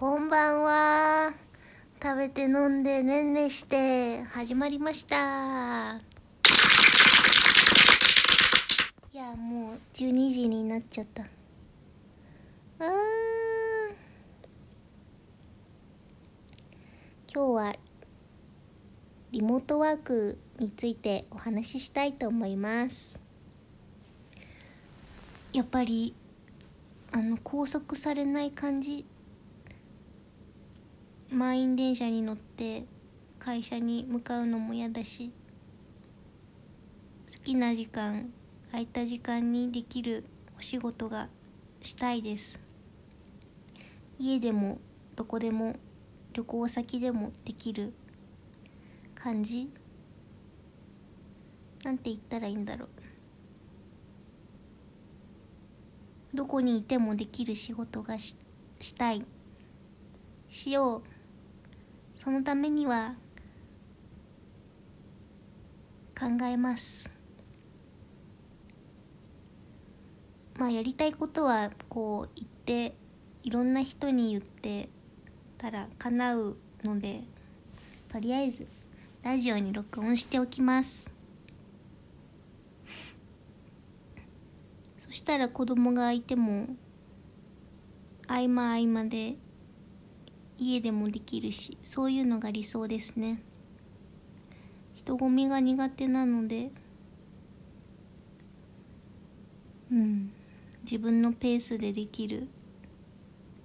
[0.00, 1.34] こんばんは。
[2.02, 6.00] 食べて飲んでねんねして始まりました。
[9.12, 11.24] いや、もう12時になっちゃった。
[11.24, 12.90] うーん。
[17.30, 17.76] 今日は
[19.32, 23.20] リモートワークについてお話ししたいと思います。
[25.52, 26.14] やっぱり
[27.12, 29.04] あの拘束されない感じ
[31.40, 32.84] 満員電車に乗って
[33.38, 35.32] 会社に向かうのも嫌だし
[37.32, 38.30] 好きな時間
[38.70, 40.26] 空いた時間にできる
[40.58, 41.28] お仕事が
[41.80, 42.60] したいです。
[44.18, 44.80] 家でも
[45.16, 45.76] どこでも
[46.34, 47.94] 旅行先でもできる
[49.14, 49.70] 感じ。
[51.82, 52.84] なんて言ったらいいんだろ
[56.34, 56.36] う。
[56.36, 58.36] どこにいてもできる仕事がし
[58.78, 59.24] したい。
[60.50, 61.19] しよう。
[62.22, 63.14] そのためには
[66.18, 67.10] 考えます。
[70.58, 72.48] まあやりたいことはこう言っ
[72.90, 72.94] て
[73.42, 74.90] いろんな人に言って
[75.56, 77.22] たら叶うので
[78.12, 78.66] とりあえず
[79.22, 81.10] ラジオに録音しておきます。
[84.98, 86.66] そしたら子供がいても
[88.26, 89.36] 合間合間で
[90.60, 93.40] 家でもできるしそういうのが理想ですね。
[94.94, 96.70] 人混みが苦手なので
[99.90, 100.30] うん
[100.82, 102.46] 自分のペースでできる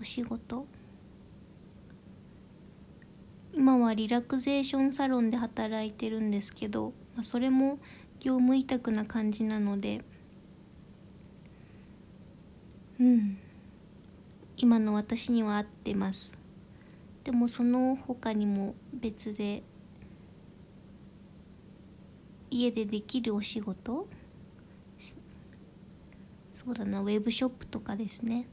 [0.00, 0.66] お仕事。
[3.52, 7.78] 今はリラクゼーションサロンで働いてるんですけど、まあ、それも
[8.18, 10.02] 業務委託な感じなので
[12.98, 13.38] うん
[14.56, 16.43] 今の私には合ってます。
[17.24, 19.62] でもその他にも別で
[22.50, 24.06] 家でできるお仕事？
[26.52, 28.46] そうだなウェブショップとかですね。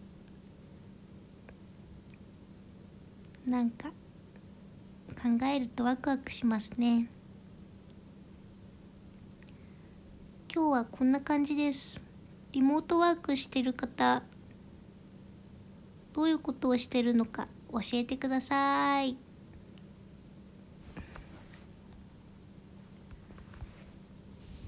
[3.45, 3.89] なんか
[5.21, 7.09] 考えるとワクワクしますね。
[10.53, 12.01] 今日はこんな感じです。
[12.53, 14.23] リモートワークしてる方
[16.13, 17.47] どういうことをしてるのか。
[17.71, 19.17] 教えてください。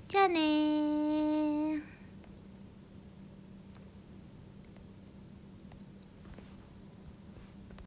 [0.08, 1.03] じゃあね